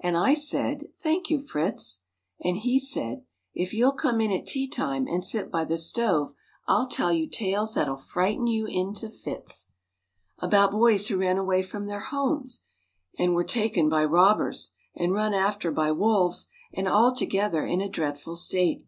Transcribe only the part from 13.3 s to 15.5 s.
were taken by robbers, and run